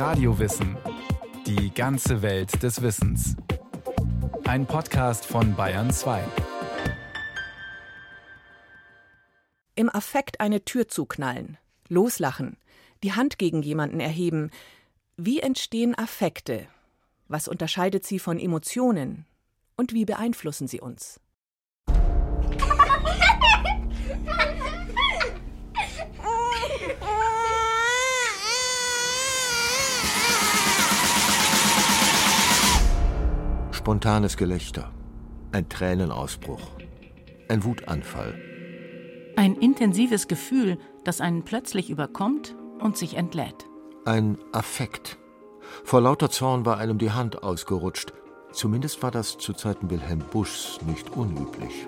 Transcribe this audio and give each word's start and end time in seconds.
Radiowissen. 0.00 0.78
Die 1.46 1.74
ganze 1.74 2.22
Welt 2.22 2.62
des 2.62 2.80
Wissens. 2.80 3.36
Ein 4.44 4.64
Podcast 4.64 5.26
von 5.26 5.54
Bayern 5.54 5.92
2. 5.92 6.24
Im 9.74 9.90
Affekt 9.90 10.40
eine 10.40 10.64
Tür 10.64 10.88
zuknallen, 10.88 11.58
loslachen, 11.88 12.56
die 13.02 13.12
Hand 13.12 13.38
gegen 13.38 13.60
jemanden 13.60 14.00
erheben. 14.00 14.50
Wie 15.18 15.40
entstehen 15.40 15.94
Affekte? 15.94 16.66
Was 17.28 17.46
unterscheidet 17.46 18.06
sie 18.06 18.18
von 18.18 18.38
Emotionen? 18.38 19.26
Und 19.76 19.92
wie 19.92 20.06
beeinflussen 20.06 20.66
sie 20.66 20.80
uns? 20.80 21.20
Spontanes 33.80 34.36
Gelächter, 34.36 34.90
ein 35.52 35.70
Tränenausbruch, 35.70 36.60
ein 37.48 37.64
Wutanfall. 37.64 38.38
Ein 39.36 39.56
intensives 39.56 40.28
Gefühl, 40.28 40.76
das 41.02 41.22
einen 41.22 41.44
plötzlich 41.44 41.88
überkommt 41.88 42.54
und 42.78 42.98
sich 42.98 43.16
entlädt. 43.16 43.64
Ein 44.04 44.36
Affekt. 44.52 45.16
Vor 45.82 46.02
lauter 46.02 46.28
Zorn 46.28 46.66
war 46.66 46.76
einem 46.76 46.98
die 46.98 47.12
Hand 47.12 47.42
ausgerutscht. 47.42 48.12
Zumindest 48.52 49.02
war 49.02 49.10
das 49.10 49.38
zu 49.38 49.54
Zeiten 49.54 49.88
Wilhelm 49.88 50.18
Buschs 50.30 50.78
nicht 50.82 51.08
unüblich. 51.16 51.86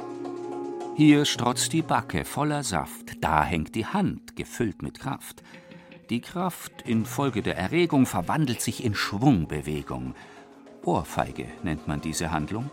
Hier 0.96 1.26
strotzt 1.26 1.74
die 1.74 1.82
Backe 1.82 2.24
voller 2.24 2.62
Saft, 2.62 3.22
da 3.22 3.44
hängt 3.44 3.74
die 3.74 3.84
Hand 3.84 4.34
gefüllt 4.34 4.80
mit 4.80 4.98
Kraft. 4.98 5.42
Die 6.08 6.22
Kraft 6.22 6.72
infolge 6.86 7.42
der 7.42 7.58
Erregung 7.58 8.06
verwandelt 8.06 8.62
sich 8.62 8.82
in 8.82 8.94
Schwungbewegung. 8.94 10.14
Ohrfeige 10.84 11.46
nennt 11.62 11.86
man 11.86 12.00
diese 12.00 12.32
Handlung. 12.32 12.70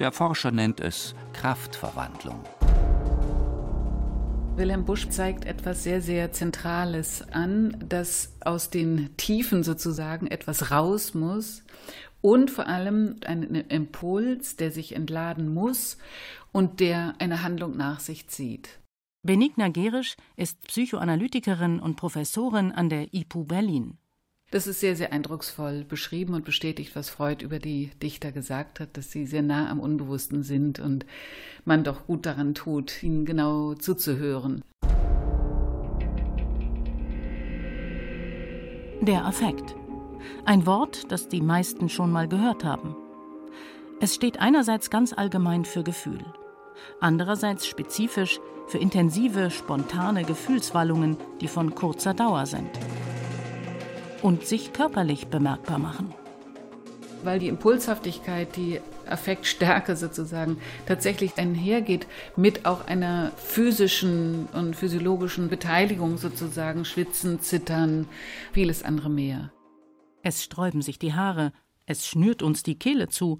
Der 0.00 0.12
Forscher 0.12 0.50
nennt 0.50 0.80
es 0.80 1.14
Kraftverwandlung. 1.34 2.40
Wilhelm 4.56 4.84
Busch 4.84 5.08
zeigt 5.10 5.44
etwas 5.44 5.84
sehr, 5.84 6.00
sehr 6.00 6.32
Zentrales 6.32 7.22
an, 7.30 7.76
dass 7.86 8.34
aus 8.44 8.70
den 8.70 9.16
Tiefen 9.16 9.62
sozusagen 9.62 10.26
etwas 10.26 10.70
raus 10.70 11.14
muss 11.14 11.64
und 12.20 12.50
vor 12.50 12.66
allem 12.66 13.16
ein 13.24 13.54
Impuls, 13.54 14.56
der 14.56 14.72
sich 14.72 14.96
entladen 14.96 15.52
muss 15.52 15.98
und 16.50 16.80
der 16.80 17.14
eine 17.18 17.42
Handlung 17.42 17.76
nach 17.76 18.00
sich 18.00 18.28
zieht. 18.28 18.80
Benigna 19.22 19.68
Gerisch 19.68 20.16
ist 20.36 20.62
Psychoanalytikerin 20.62 21.78
und 21.78 21.96
Professorin 21.96 22.72
an 22.72 22.88
der 22.88 23.12
IPU 23.12 23.44
Berlin. 23.44 23.98
Das 24.50 24.66
ist 24.66 24.80
sehr, 24.80 24.96
sehr 24.96 25.12
eindrucksvoll 25.12 25.84
beschrieben 25.84 26.32
und 26.32 26.46
bestätigt, 26.46 26.96
was 26.96 27.10
Freud 27.10 27.44
über 27.44 27.58
die 27.58 27.90
Dichter 28.02 28.32
gesagt 28.32 28.80
hat, 28.80 28.96
dass 28.96 29.10
sie 29.10 29.26
sehr 29.26 29.42
nah 29.42 29.68
am 29.70 29.78
Unbewussten 29.78 30.42
sind 30.42 30.80
und 30.80 31.04
man 31.66 31.84
doch 31.84 32.06
gut 32.06 32.24
daran 32.24 32.54
tut, 32.54 33.02
ihnen 33.02 33.26
genau 33.26 33.74
zuzuhören. 33.74 34.62
Der 39.02 39.26
Affekt. 39.26 39.76
Ein 40.46 40.64
Wort, 40.64 41.12
das 41.12 41.28
die 41.28 41.42
meisten 41.42 41.90
schon 41.90 42.10
mal 42.10 42.26
gehört 42.26 42.64
haben. 42.64 42.96
Es 44.00 44.14
steht 44.14 44.40
einerseits 44.40 44.88
ganz 44.88 45.12
allgemein 45.12 45.66
für 45.66 45.82
Gefühl, 45.82 46.24
andererseits 47.00 47.66
spezifisch 47.66 48.40
für 48.66 48.78
intensive, 48.78 49.50
spontane 49.50 50.24
Gefühlswallungen, 50.24 51.18
die 51.42 51.48
von 51.48 51.74
kurzer 51.74 52.14
Dauer 52.14 52.46
sind 52.46 52.70
und 54.22 54.46
sich 54.46 54.72
körperlich 54.72 55.28
bemerkbar 55.28 55.78
machen. 55.78 56.14
Weil 57.24 57.38
die 57.38 57.48
Impulshaftigkeit, 57.48 58.56
die 58.56 58.80
Affektstärke 59.06 59.96
sozusagen 59.96 60.58
tatsächlich 60.86 61.36
einhergeht 61.38 62.06
mit 62.36 62.66
auch 62.66 62.86
einer 62.86 63.32
physischen 63.36 64.46
und 64.52 64.76
physiologischen 64.76 65.48
Beteiligung 65.48 66.18
sozusagen, 66.18 66.84
Schwitzen, 66.84 67.40
Zittern, 67.40 68.08
vieles 68.52 68.82
andere 68.82 69.10
mehr. 69.10 69.52
Es 70.22 70.44
sträuben 70.44 70.82
sich 70.82 70.98
die 70.98 71.14
Haare, 71.14 71.52
es 71.86 72.06
schnürt 72.06 72.42
uns 72.42 72.62
die 72.62 72.78
Kehle 72.78 73.08
zu, 73.08 73.38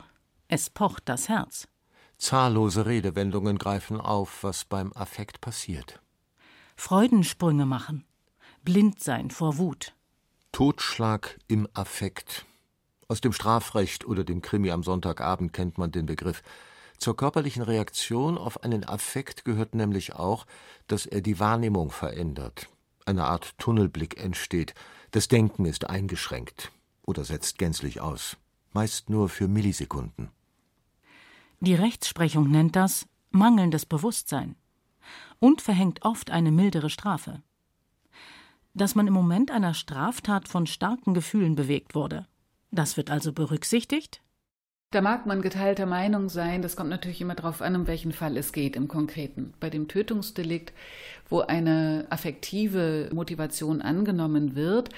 es 0.48 0.70
pocht 0.70 1.08
das 1.08 1.28
Herz. 1.28 1.68
Zahllose 2.16 2.86
Redewendungen 2.86 3.58
greifen 3.58 4.00
auf, 4.00 4.42
was 4.42 4.64
beim 4.64 4.92
Affekt 4.94 5.40
passiert. 5.40 6.00
Freudensprünge 6.76 7.66
machen, 7.66 8.04
blind 8.64 9.00
sein 9.00 9.30
vor 9.30 9.58
Wut, 9.58 9.94
Totschlag 10.52 11.38
im 11.46 11.68
Affekt. 11.74 12.44
Aus 13.06 13.20
dem 13.20 13.32
Strafrecht 13.32 14.06
oder 14.06 14.24
dem 14.24 14.42
Krimi 14.42 14.70
am 14.70 14.82
Sonntagabend 14.82 15.52
kennt 15.52 15.78
man 15.78 15.92
den 15.92 16.06
Begriff. 16.06 16.42
Zur 16.98 17.16
körperlichen 17.16 17.62
Reaktion 17.62 18.36
auf 18.36 18.64
einen 18.64 18.84
Affekt 18.84 19.44
gehört 19.44 19.74
nämlich 19.74 20.14
auch, 20.14 20.46
dass 20.88 21.06
er 21.06 21.20
die 21.20 21.38
Wahrnehmung 21.38 21.90
verändert. 21.90 22.68
Eine 23.06 23.24
Art 23.26 23.56
Tunnelblick 23.58 24.22
entsteht. 24.22 24.74
Das 25.12 25.28
Denken 25.28 25.64
ist 25.64 25.88
eingeschränkt 25.88 26.72
oder 27.02 27.24
setzt 27.24 27.58
gänzlich 27.58 28.00
aus. 28.00 28.36
Meist 28.72 29.08
nur 29.10 29.28
für 29.28 29.48
Millisekunden. 29.48 30.30
Die 31.60 31.74
Rechtsprechung 31.74 32.50
nennt 32.50 32.76
das 32.76 33.06
mangelndes 33.30 33.86
Bewusstsein 33.86 34.56
und 35.38 35.62
verhängt 35.62 36.04
oft 36.04 36.30
eine 36.30 36.50
mildere 36.50 36.90
Strafe 36.90 37.42
dass 38.78 38.94
man 38.94 39.06
im 39.06 39.12
Moment 39.12 39.50
einer 39.50 39.74
Straftat 39.74 40.48
von 40.48 40.66
starken 40.66 41.14
Gefühlen 41.14 41.54
bewegt 41.54 41.94
wurde. 41.94 42.26
Das 42.70 42.96
wird 42.96 43.10
also 43.10 43.32
berücksichtigt? 43.32 44.22
Da 44.90 45.02
mag 45.02 45.26
man 45.26 45.42
geteilter 45.42 45.84
Meinung 45.84 46.30
sein, 46.30 46.62
das 46.62 46.74
kommt 46.74 46.88
natürlich 46.88 47.20
immer 47.20 47.34
darauf 47.34 47.60
an, 47.60 47.76
um 47.76 47.86
welchen 47.86 48.12
Fall 48.12 48.38
es 48.38 48.52
geht 48.54 48.74
im 48.74 48.88
Konkreten. 48.88 49.52
Bei 49.60 49.68
dem 49.68 49.86
Tötungsdelikt, 49.86 50.72
wo 51.28 51.40
eine 51.40 52.06
affektive 52.08 53.10
Motivation 53.12 53.82
angenommen 53.82 54.56
wird, 54.56 54.88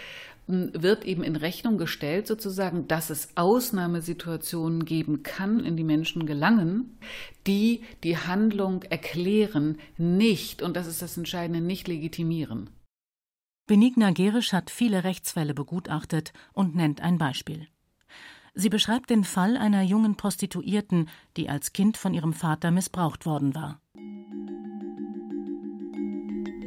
wird 0.46 1.04
eben 1.04 1.24
in 1.24 1.34
Rechnung 1.34 1.76
gestellt, 1.76 2.28
sozusagen, 2.28 2.86
dass 2.86 3.10
es 3.10 3.30
Ausnahmesituationen 3.36 4.84
geben 4.84 5.24
kann, 5.24 5.64
in 5.64 5.76
die 5.76 5.84
Menschen 5.84 6.24
gelangen, 6.24 6.96
die 7.48 7.82
die 8.04 8.16
Handlung 8.16 8.84
erklären, 8.84 9.78
nicht, 9.96 10.62
und 10.62 10.76
das 10.76 10.86
ist 10.86 11.02
das 11.02 11.16
Entscheidende, 11.16 11.60
nicht 11.60 11.88
legitimieren. 11.88 12.70
Benigna 13.70 14.10
Gerisch 14.10 14.52
hat 14.52 14.68
viele 14.68 15.04
Rechtsfälle 15.04 15.54
begutachtet 15.54 16.32
und 16.52 16.74
nennt 16.74 17.02
ein 17.02 17.18
Beispiel. 17.18 17.68
Sie 18.52 18.68
beschreibt 18.68 19.10
den 19.10 19.22
Fall 19.22 19.56
einer 19.56 19.82
jungen 19.82 20.16
Prostituierten, 20.16 21.08
die 21.36 21.48
als 21.48 21.72
Kind 21.72 21.96
von 21.96 22.12
ihrem 22.12 22.32
Vater 22.32 22.72
missbraucht 22.72 23.26
worden 23.26 23.54
war. 23.54 23.80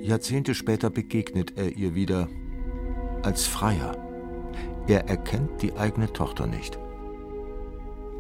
Jahrzehnte 0.02 0.56
später 0.56 0.90
begegnet 0.90 1.58
er 1.58 1.76
ihr 1.76 1.94
wieder 1.94 2.30
als 3.22 3.48
Freier. 3.48 3.98
Er 4.88 5.10
erkennt 5.10 5.62
die 5.62 5.74
eigene 5.74 6.14
Tochter 6.14 6.48
nicht. 6.48 6.80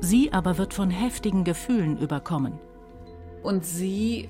Sie 0.01 0.33
aber 0.33 0.57
wird 0.57 0.73
von 0.73 0.89
heftigen 0.89 1.45
Gefühlen 1.45 1.97
überkommen. 1.97 2.59
Und 3.44 3.63
sie 3.63 4.27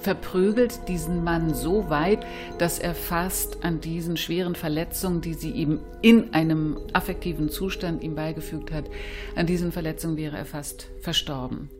verprügelt 0.00 0.88
diesen 0.88 1.22
Mann 1.22 1.54
so 1.54 1.90
weit, 1.90 2.24
dass 2.58 2.78
er 2.78 2.94
fast 2.94 3.64
an 3.64 3.80
diesen 3.80 4.16
schweren 4.16 4.54
Verletzungen, 4.54 5.20
die 5.20 5.34
sie 5.34 5.50
ihm 5.50 5.80
in 6.02 6.32
einem 6.34 6.78
affektiven 6.92 7.48
Zustand 7.50 8.02
ihm 8.02 8.14
beigefügt 8.14 8.72
hat, 8.72 8.86
an 9.36 9.46
diesen 9.46 9.72
Verletzungen 9.72 10.16
wäre 10.16 10.36
er 10.36 10.46
fast 10.46 10.90
verstorben. 11.00 11.70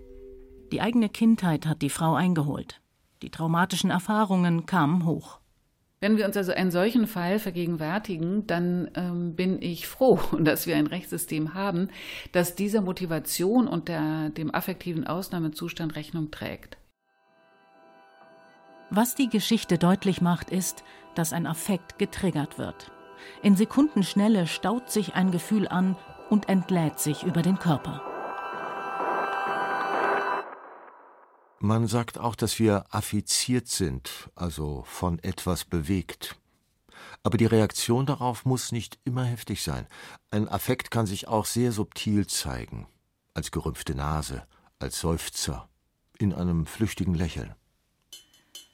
Die 0.73 0.81
eigene 0.81 1.09
Kindheit 1.09 1.67
hat 1.67 1.83
die 1.83 1.91
Frau 1.91 2.15
eingeholt. 2.15 2.81
Die 3.23 3.31
traumatischen 3.31 3.91
Erfahrungen 3.91 4.67
kamen 4.67 5.05
hoch. 5.05 5.41
Wenn 6.03 6.17
wir 6.17 6.25
uns 6.25 6.37
also 6.37 6.53
einen 6.53 6.71
solchen 6.71 7.07
Fall 7.07 7.39
vergegenwärtigen, 7.39 8.47
dann 8.47 8.91
ähm, 8.95 9.35
bin 9.35 9.61
ich 9.61 9.87
froh, 9.87 10.19
dass 10.41 10.67
wir 10.67 10.77
ein 10.77 10.87
Rechtssystem 10.87 11.53
haben, 11.53 11.89
das 12.33 12.55
dieser 12.55 12.81
Motivation 12.81 13.69
und 13.69 13.89
der, 13.89 14.31
dem 14.31 14.55
affektiven 14.55 15.07
Ausnahmezustand 15.07 15.97
Rechnung 15.97 16.31
trägt. 16.31 16.79
Was 18.93 19.15
die 19.15 19.29
Geschichte 19.29 19.79
deutlich 19.79 20.21
macht, 20.21 20.51
ist, 20.51 20.83
dass 21.15 21.33
ein 21.33 21.47
Affekt 21.47 21.99
getriggert 21.99 22.59
wird. 22.59 22.91
In 23.41 23.55
Sekundenschnelle 23.55 24.49
staut 24.49 24.91
sich 24.91 25.15
ein 25.15 25.31
Gefühl 25.31 25.69
an 25.69 25.97
und 26.29 26.49
entlädt 26.49 26.99
sich 26.99 27.23
über 27.23 27.43
den 27.43 27.59
Körper. 27.61 28.03
Man 31.61 31.87
sagt 31.87 32.19
auch, 32.19 32.35
dass 32.35 32.59
wir 32.59 32.85
affiziert 32.91 33.69
sind, 33.69 34.31
also 34.35 34.83
von 34.87 35.21
etwas 35.21 35.65
bewegt. 35.65 36.37
Aber 37.23 37.39
die 37.39 37.47
Reaktion 37.47 38.07
darauf 38.07 38.45
muss 38.45 38.73
nicht 38.73 38.99
immer 39.05 39.25
heftig 39.25 39.63
sein. 39.63 39.87
Ein 40.33 40.49
Affekt 40.49 40.91
kann 40.91 41.07
sich 41.07 41.29
auch 41.29 41.45
sehr 41.45 41.71
subtil 41.71 42.27
zeigen, 42.27 42.89
als 43.35 43.53
gerümpfte 43.53 43.95
Nase, 43.95 44.47
als 44.81 44.99
Seufzer, 44.99 45.69
in 46.19 46.33
einem 46.33 46.67
flüchtigen 46.67 47.15
Lächeln. 47.15 47.55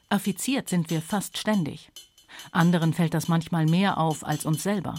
Affiziert 0.09 0.69
sind 0.69 0.89
wir 0.89 1.01
fast 1.01 1.37
ständig. 1.37 1.89
Anderen 2.51 2.93
fällt 2.93 3.13
das 3.13 3.27
manchmal 3.27 3.65
mehr 3.65 3.97
auf 3.97 4.25
als 4.25 4.45
uns 4.45 4.63
selber. 4.63 4.95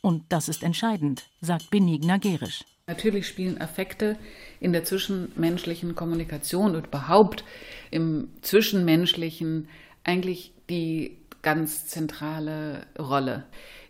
Und 0.00 0.24
das 0.30 0.48
ist 0.48 0.62
entscheidend, 0.62 1.28
sagt 1.42 1.70
Benigna 1.70 2.16
Gerisch. 2.16 2.64
Natürlich 2.86 3.26
spielen 3.26 3.60
Affekte 3.60 4.16
in 4.60 4.72
der 4.72 4.84
zwischenmenschlichen 4.84 5.94
Kommunikation 5.94 6.74
und 6.74 6.86
überhaupt 6.86 7.44
im 7.90 8.28
Zwischenmenschlichen 8.40 9.68
eigentlich 10.04 10.52
die 10.70 11.18
ganz 11.42 11.86
zentrale 11.86 12.86
Rolle. 12.98 13.44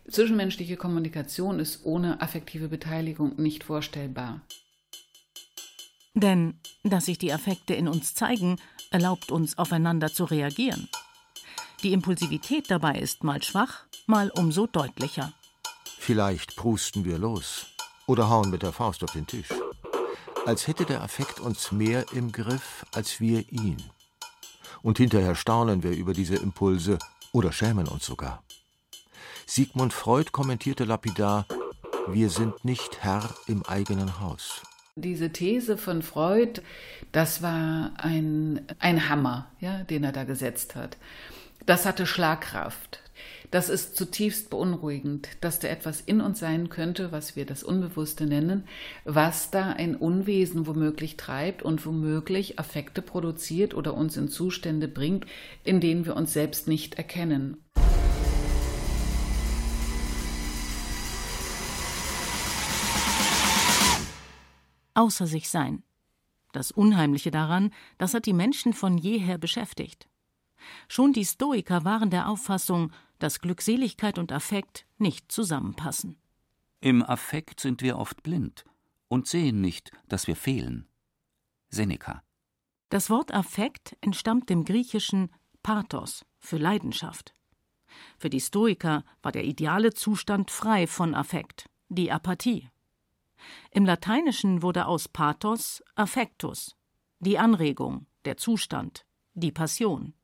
Zwischenmenschliche 0.09 0.77
Kommunikation 0.77 1.61
ist 1.61 1.85
ohne 1.85 2.21
affektive 2.21 2.69
Beteiligung 2.69 3.35
nicht 3.37 3.65
vorstellbar. 3.65 4.41
Denn 6.17 6.59
dass 6.83 7.05
sich 7.05 7.19
die 7.19 7.33
Affekte 7.33 7.75
in 7.75 7.89
uns 7.89 8.15
zeigen, 8.15 8.57
erlaubt 8.91 9.31
uns 9.31 9.59
aufeinander 9.59 10.11
zu 10.13 10.25
reagieren. 10.25 10.89
Die 11.83 11.93
Impulsivität 11.93 12.71
dabei 12.71 12.99
ist 12.99 13.23
mal 13.23 13.43
schwach, 13.43 13.85
mal 14.07 14.31
umso 14.31 14.67
deutlicher. 14.67 15.35
Vielleicht 15.99 16.57
prusten 16.57 17.05
wir 17.05 17.19
los 17.19 17.67
oder 18.07 18.31
hauen 18.31 18.49
mit 18.49 18.63
der 18.63 18.73
Faust 18.73 19.05
auf 19.05 19.13
den 19.13 19.27
Tisch. 19.27 19.51
Als 20.47 20.67
hätte 20.67 20.87
der 20.87 21.03
Affekt 21.03 21.39
uns 21.39 21.71
mehr 21.71 22.07
im 22.15 22.33
Griff 22.33 22.87
als 22.95 23.21
wir 23.21 23.53
ihn. 23.53 23.77
Und 24.83 24.97
hinterher 24.97 25.35
staunen 25.35 25.83
wir 25.83 25.91
über 25.91 26.15
diese 26.15 26.37
Impulse 26.37 26.99
oder 27.33 27.53
schämen 27.53 27.89
uns 27.89 28.07
sogar. 28.07 28.43
Sigmund 29.45 29.93
Freud 29.93 30.31
kommentierte 30.33 30.85
lapidar: 30.85 31.45
Wir 32.07 32.31
sind 32.31 32.65
nicht 32.65 33.03
Herr 33.03 33.29
im 33.49 33.67
eigenen 33.67 34.19
Haus. 34.21 34.63
Diese 34.99 35.29
These 35.29 35.77
von 35.77 36.01
Freud, 36.01 36.63
das 37.13 37.43
war 37.43 37.93
ein, 37.99 38.63
ein 38.79 39.11
Hammer, 39.11 39.53
ja, 39.61 39.85
den 39.85 40.05
er 40.05 40.13
da 40.13 40.25
gesetzt 40.25 40.75
hat. 40.75 40.97
Das 41.67 41.85
hatte 41.85 42.07
Schlagkraft. 42.07 43.03
Das 43.51 43.69
ist 43.69 43.95
zutiefst 43.95 44.49
beunruhigend, 44.49 45.29
dass 45.43 45.59
da 45.59 45.69
etwas 45.69 46.01
in 46.01 46.23
uns 46.23 46.39
sein 46.39 46.71
könnte, 46.71 47.13
was 47.13 47.37
wir 47.37 47.45
das 47.45 47.63
Unbewusste 47.63 48.25
nennen, 48.25 48.65
was 49.05 49.51
da 49.51 49.73
ein 49.73 49.97
Unwesen 49.97 50.67
womöglich 50.67 51.19
treibt 51.19 51.63
und 51.63 51.85
womöglich 51.85 52.59
Affekte 52.59 53.03
produziert 53.03 53.75
oder 53.75 53.93
uns 53.93 54.17
in 54.17 54.29
Zustände 54.29 54.89
bringt, 54.89 55.27
in 55.63 55.81
denen 55.81 56.07
wir 56.07 56.17
uns 56.17 56.33
selbst 56.33 56.69
nicht 56.69 56.95
erkennen. 56.95 57.59
Außer 64.97 65.27
sich 65.27 65.51
sein. 65.51 65.83
Das 66.53 66.71
Unheimliche 66.71 67.31
daran, 67.31 67.71
das 67.99 68.15
hat 68.15 68.25
die 68.25 68.33
Menschen 68.33 68.73
von 68.73 68.97
jeher 68.97 69.37
beschäftigt. 69.37 70.09
Schon 70.89 71.13
die 71.13 71.27
Stoiker 71.27 71.85
waren 71.85 72.09
der 72.09 72.31
Auffassung, 72.31 72.91
dass 73.19 73.41
Glückseligkeit 73.41 74.19
und 74.19 74.33
Affekt 74.33 74.87
nicht 74.97 75.31
zusammenpassen. 75.31 76.17
Im 76.81 77.03
Affekt 77.03 77.61
sind 77.61 77.83
wir 77.83 77.99
oft 77.99 78.23
blind 78.23 78.65
und 79.09 79.27
sehen 79.27 79.61
nicht, 79.61 79.93
dass 80.09 80.27
wir 80.27 80.37
fehlen. 80.37 80.89
Seneca. 81.69 82.23
Das 82.89 83.11
Wort 83.11 83.35
Affekt 83.35 83.99
entstammt 84.01 84.49
dem 84.49 84.65
griechischen 84.65 85.31
Pathos 85.63 86.25
für 86.39 86.57
Leidenschaft. 86.57 87.35
Für 88.17 88.31
die 88.31 88.41
Stoiker 88.41 89.05
war 89.21 89.33
der 89.33 89.45
ideale 89.45 89.93
Zustand 89.93 90.51
frei 90.51 90.87
von 90.87 91.15
Affekt, 91.15 91.69
die 91.91 92.11
Apathie. 92.11 92.71
Im 93.71 93.85
Lateinischen 93.85 94.63
wurde 94.63 94.87
aus 94.87 95.09
Pathos 95.09 95.83
Affectus, 95.95 96.77
die 97.21 97.39
Anregung, 97.39 98.07
der 98.25 98.37
Zustand, 98.37 99.07
die 99.35 99.53
Passion. 99.53 100.15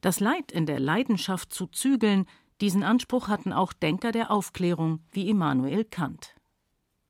Das 0.00 0.20
Leid 0.20 0.52
in 0.52 0.66
der 0.66 0.80
Leidenschaft 0.80 1.52
zu 1.52 1.66
zügeln, 1.66 2.26
diesen 2.60 2.82
Anspruch 2.82 3.28
hatten 3.28 3.52
auch 3.52 3.72
Denker 3.72 4.12
der 4.12 4.30
Aufklärung 4.30 5.00
wie 5.10 5.28
Immanuel 5.28 5.84
Kant. 5.84 6.34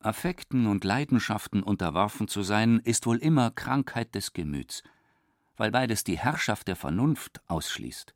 Affekten 0.01 0.67
und 0.67 0.85
Leidenschaften 0.85 1.63
unterworfen 1.63 2.29
zu 2.29 2.43
sein, 2.43 2.81
ist 2.85 3.07
wohl 3.07 3.19
immer 3.19 3.51
Krankheit 3.51 4.15
des 4.15 4.33
Gemüts, 4.33 4.83
weil 5.57 5.71
beides 5.71 6.05
die 6.05 6.19
Herrschaft 6.19 6.69
der 6.69 6.77
Vernunft 6.77 7.41
ausschließt. 7.49 8.15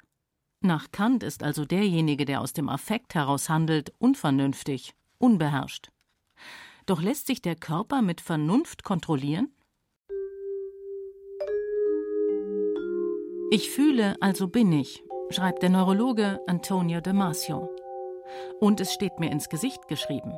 Nach 0.61 0.93
Kant 0.93 1.25
ist 1.25 1.43
also 1.43 1.65
derjenige, 1.65 2.25
der 2.25 2.41
aus 2.41 2.53
dem 2.53 2.69
Affekt 2.69 3.15
heraus 3.17 3.49
handelt, 3.49 3.93
unvernünftig, 3.99 4.95
unbeherrscht. 5.19 5.91
Doch 6.87 7.01
lässt 7.03 7.27
sich 7.27 7.43
der 7.43 7.55
Körper 7.55 8.03
mit 8.03 8.21
Vernunft 8.21 8.85
kontrollieren? 8.85 9.55
Ich 13.51 13.71
fühle, 13.71 14.17
also 14.21 14.49
bin 14.49 14.73
ich, 14.73 15.05
schreibt 15.31 15.63
der 15.63 15.71
Neurologe 15.71 16.41
Antonio 16.47 17.01
Damasio. 17.01 17.69
Und 18.61 18.81
es 18.81 18.93
steht 18.93 19.21
mir 19.21 19.31
ins 19.31 19.49
Gesicht 19.49 19.89
geschrieben. 19.89 20.33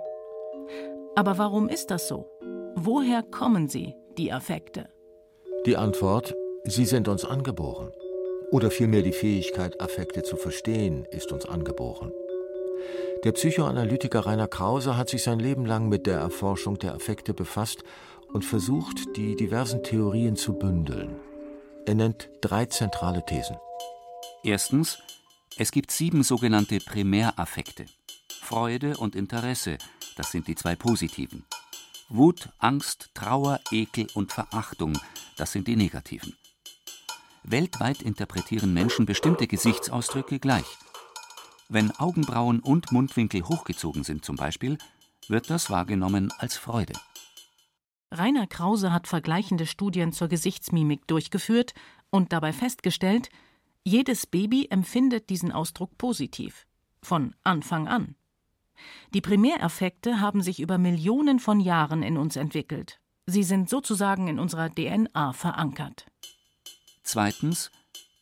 Aber 1.14 1.38
warum 1.38 1.68
ist 1.68 1.90
das 1.92 2.08
so? 2.08 2.26
Woher 2.74 3.22
kommen 3.22 3.68
sie, 3.68 3.94
die 4.18 4.32
Affekte? 4.32 4.88
Die 5.64 5.76
Antwort, 5.76 6.34
sie 6.64 6.84
sind 6.84 7.06
uns 7.06 7.24
angeboren. 7.24 7.92
Oder 8.50 8.70
vielmehr 8.70 9.02
die 9.02 9.12
Fähigkeit, 9.12 9.80
Affekte 9.80 10.22
zu 10.22 10.36
verstehen, 10.36 11.06
ist 11.10 11.32
uns 11.32 11.46
angeboren. 11.46 12.12
Der 13.24 13.32
Psychoanalytiker 13.32 14.26
Rainer 14.26 14.48
Krause 14.48 14.98
hat 14.98 15.08
sich 15.08 15.22
sein 15.22 15.38
Leben 15.38 15.64
lang 15.64 15.88
mit 15.88 16.06
der 16.06 16.18
Erforschung 16.18 16.78
der 16.78 16.94
Affekte 16.94 17.32
befasst 17.32 17.82
und 18.34 18.44
versucht, 18.44 19.16
die 19.16 19.34
diversen 19.34 19.82
Theorien 19.82 20.36
zu 20.36 20.52
bündeln. 20.58 21.16
Er 21.86 21.94
nennt 21.94 22.28
drei 22.42 22.66
zentrale 22.66 23.24
Thesen. 23.24 23.56
Erstens, 24.42 24.98
es 25.56 25.72
gibt 25.72 25.90
sieben 25.90 26.22
sogenannte 26.22 26.78
Primäraffekte. 26.80 27.86
Freude 28.42 28.98
und 28.98 29.16
Interesse, 29.16 29.78
das 30.18 30.30
sind 30.30 30.46
die 30.46 30.54
zwei 30.54 30.76
positiven. 30.76 31.46
Wut, 32.10 32.50
Angst, 32.58 33.08
Trauer, 33.14 33.58
Ekel 33.70 34.06
und 34.12 34.32
Verachtung, 34.32 34.98
das 35.38 35.52
sind 35.52 35.66
die 35.66 35.76
negativen. 35.76 36.36
Weltweit 37.42 38.02
interpretieren 38.02 38.74
Menschen 38.74 39.06
bestimmte 39.06 39.46
Gesichtsausdrücke 39.46 40.38
gleich. 40.38 40.66
Wenn 41.74 41.90
Augenbrauen 41.90 42.60
und 42.60 42.92
Mundwinkel 42.92 43.42
hochgezogen 43.42 44.04
sind 44.04 44.24
zum 44.24 44.36
Beispiel, 44.36 44.78
wird 45.26 45.50
das 45.50 45.70
wahrgenommen 45.70 46.32
als 46.38 46.56
Freude. 46.56 46.92
Rainer 48.12 48.46
Krause 48.46 48.92
hat 48.92 49.08
vergleichende 49.08 49.66
Studien 49.66 50.12
zur 50.12 50.28
Gesichtsmimik 50.28 51.08
durchgeführt 51.08 51.74
und 52.10 52.32
dabei 52.32 52.52
festgestellt, 52.52 53.28
jedes 53.82 54.24
Baby 54.24 54.68
empfindet 54.70 55.30
diesen 55.30 55.50
Ausdruck 55.50 55.98
positiv. 55.98 56.64
Von 57.02 57.34
Anfang 57.42 57.88
an. 57.88 58.14
Die 59.12 59.20
Primäreffekte 59.20 60.20
haben 60.20 60.42
sich 60.42 60.60
über 60.60 60.78
Millionen 60.78 61.40
von 61.40 61.58
Jahren 61.58 62.04
in 62.04 62.18
uns 62.18 62.36
entwickelt. 62.36 63.00
Sie 63.26 63.42
sind 63.42 63.68
sozusagen 63.68 64.28
in 64.28 64.38
unserer 64.38 64.72
DNA 64.72 65.32
verankert. 65.32 66.06
Zweitens, 67.02 67.72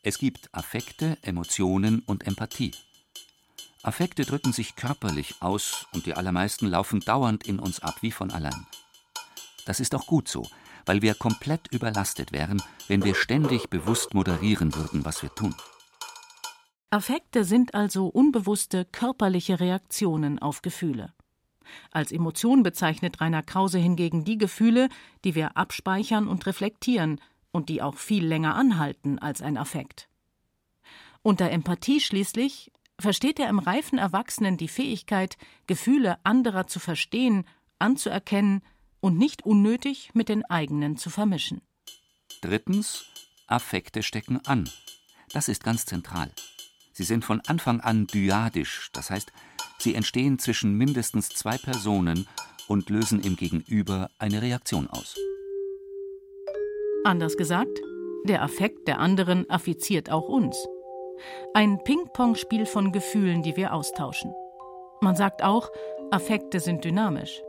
es 0.03 0.17
gibt 0.17 0.49
Affekte, 0.55 1.19
Emotionen 1.21 2.01
und 2.07 2.27
Empathie. 2.27 2.73
Affekte 3.85 4.25
drücken 4.25 4.53
sich 4.53 4.77
körperlich 4.77 5.37
aus 5.41 5.87
und 5.93 6.07
die 6.07 6.15
allermeisten 6.15 6.69
laufen 6.69 7.01
dauernd 7.01 7.47
in 7.47 7.59
uns 7.59 7.81
ab 7.81 7.97
wie 8.01 8.13
von 8.13 8.31
allein. 8.31 8.67
Das 9.67 9.81
ist 9.81 9.95
auch 9.95 10.07
gut 10.07 10.29
so, 10.29 10.47
weil 10.87 11.03
wir 11.03 11.15
komplett 11.15 11.67
überlastet 11.73 12.31
wären, 12.31 12.63
wenn 12.87 13.05
wir 13.05 13.17
ständig 13.17 13.71
bewusst 13.71 14.15
moderieren 14.15 14.75
würden, 14.75 15.05
was 15.05 15.23
wir 15.23 15.35
tun. 15.35 15.55
Affekte 16.91 17.45
sind 17.45 17.75
also 17.75 18.07
unbewusste 18.07 18.85
körperliche 18.85 19.59
Reaktionen 19.59 20.39
auf 20.39 20.63
Gefühle. 20.63 21.13
Als 21.91 22.13
Emotion 22.13 22.63
bezeichnet 22.63 23.21
Rainer 23.21 23.43
Krause 23.43 23.79
hingegen 23.79 24.25
die 24.25 24.39
Gefühle, 24.39 24.91
die 25.25 25.35
wir 25.35 25.57
abspeichern 25.57 26.29
und 26.29 26.47
reflektieren 26.47 27.21
und 27.51 27.69
die 27.69 27.83
auch 27.83 27.97
viel 27.97 28.25
länger 28.25 28.55
anhalten 28.55 29.19
als 29.19 29.43
ein 29.43 29.57
Affekt. 29.57 30.09
Unter 31.23 31.51
Empathie 31.51 32.01
schließlich 32.01 32.73
versteht 33.01 33.39
er 33.39 33.49
im 33.49 33.59
reifen 33.59 33.99
Erwachsenen 33.99 34.57
die 34.57 34.69
Fähigkeit, 34.69 35.37
Gefühle 35.67 36.19
anderer 36.25 36.67
zu 36.67 36.79
verstehen, 36.79 37.45
anzuerkennen 37.79 38.63
und 39.01 39.19
nicht 39.19 39.45
unnötig 39.45 40.11
mit 40.15 40.29
den 40.29 40.45
eigenen 40.45 40.97
zu 40.97 41.11
vermischen. 41.11 41.61
Drittens, 42.41 43.05
Affekte 43.47 44.03
stecken 44.03 44.41
an. 44.47 44.69
Das 45.33 45.49
ist 45.49 45.65
ganz 45.65 45.85
zentral. 45.85 46.33
Sie 46.93 47.05
sind 47.05 47.25
von 47.25 47.41
Anfang 47.47 47.81
an 47.81 48.07
dyadisch, 48.07 48.91
das 48.93 49.11
heißt, 49.11 49.33
sie 49.79 49.95
entstehen 49.95 50.39
zwischen 50.39 50.77
mindestens 50.77 51.29
zwei 51.31 51.59
Personen 51.59 52.29
und 52.69 52.91
lösen 52.91 53.21
im 53.21 53.37
Gegenüber 53.37 54.11
eine 54.19 54.43
Reaktion 54.43 54.89
aus. 54.89 55.17
Anders 57.05 57.37
gesagt, 57.37 57.81
der 58.25 58.43
Affekt 58.43 58.87
der 58.87 59.01
anderen 59.01 59.51
affiziert 59.51 60.11
auch 60.11 60.29
uns. 60.29 60.57
Ein 61.55 61.83
Ping-Pong-Spiel 61.85 62.67
von 62.67 62.93
Gefühlen, 62.93 63.43
die 63.43 63.57
wir 63.57 63.75
austauschen. 63.75 64.35
Man 65.01 65.17
sagt 65.17 65.43
auch, 65.43 65.71
Affekte 66.11 66.61
sind 66.61 66.85
dynamisch. 66.85 67.43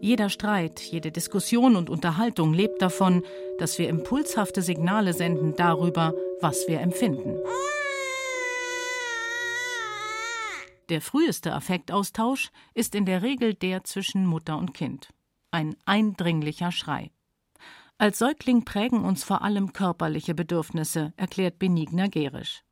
Jeder 0.00 0.30
Streit, 0.30 0.80
jede 0.80 1.10
Diskussion 1.10 1.76
und 1.76 1.90
Unterhaltung 1.90 2.54
lebt 2.54 2.80
davon, 2.82 3.22
dass 3.58 3.78
wir 3.78 3.88
impulshafte 3.88 4.62
Signale 4.62 5.12
senden 5.12 5.54
darüber, 5.56 6.14
was 6.40 6.66
wir 6.68 6.80
empfinden. 6.80 7.38
Der 10.88 11.02
früheste 11.02 11.52
Affektaustausch 11.52 12.50
ist 12.72 12.94
in 12.94 13.04
der 13.04 13.22
Regel 13.22 13.54
der 13.54 13.84
zwischen 13.84 14.24
Mutter 14.24 14.56
und 14.56 14.72
Kind. 14.72 15.10
Ein 15.50 15.76
eindringlicher 15.84 16.72
Schrei. 16.72 17.10
Als 17.98 18.18
Säugling 18.18 18.64
prägen 18.64 19.04
uns 19.04 19.24
vor 19.24 19.42
allem 19.42 19.72
körperliche 19.72 20.34
Bedürfnisse, 20.34 21.12
erklärt 21.16 21.58
Benigner 21.58 22.08
Gerisch. 22.08 22.62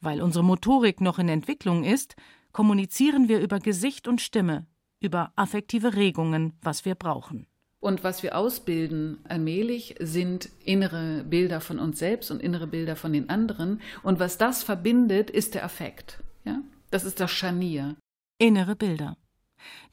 Weil 0.00 0.22
unsere 0.22 0.44
Motorik 0.44 1.00
noch 1.00 1.18
in 1.18 1.28
Entwicklung 1.28 1.84
ist, 1.84 2.16
kommunizieren 2.52 3.28
wir 3.28 3.40
über 3.40 3.58
Gesicht 3.58 4.08
und 4.08 4.20
Stimme, 4.20 4.66
über 5.00 5.32
affektive 5.36 5.94
Regungen, 5.94 6.54
was 6.62 6.84
wir 6.84 6.94
brauchen. 6.94 7.46
Und 7.80 8.02
was 8.02 8.22
wir 8.22 8.38
ausbilden 8.38 9.18
allmählich 9.24 9.96
sind 10.00 10.48
innere 10.64 11.22
Bilder 11.24 11.60
von 11.60 11.78
uns 11.78 11.98
selbst 11.98 12.30
und 12.30 12.40
innere 12.40 12.66
Bilder 12.66 12.96
von 12.96 13.12
den 13.12 13.28
anderen. 13.28 13.82
Und 14.02 14.18
was 14.20 14.38
das 14.38 14.62
verbindet, 14.62 15.28
ist 15.28 15.54
der 15.54 15.64
Affekt. 15.64 16.22
Ja? 16.44 16.62
Das 16.90 17.04
ist 17.04 17.20
das 17.20 17.30
Scharnier. 17.30 17.96
Innere 18.38 18.74
Bilder. 18.74 19.18